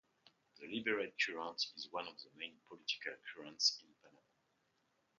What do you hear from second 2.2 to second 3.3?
the main political